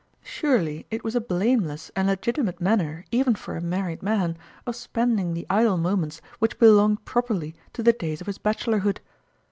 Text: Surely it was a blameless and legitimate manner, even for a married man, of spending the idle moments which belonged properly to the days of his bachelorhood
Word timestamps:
Surely 0.23 0.87
it 0.89 1.03
was 1.03 1.13
a 1.13 1.21
blameless 1.21 1.91
and 1.95 2.07
legitimate 2.07 2.59
manner, 2.59 3.05
even 3.11 3.35
for 3.35 3.55
a 3.55 3.61
married 3.61 4.01
man, 4.01 4.35
of 4.65 4.75
spending 4.75 5.35
the 5.35 5.45
idle 5.47 5.77
moments 5.77 6.21
which 6.39 6.57
belonged 6.57 7.05
properly 7.05 7.53
to 7.71 7.83
the 7.83 7.93
days 7.93 8.19
of 8.19 8.25
his 8.25 8.39
bachelorhood 8.39 8.99